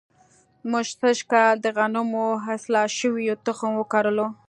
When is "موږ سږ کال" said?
0.71-1.53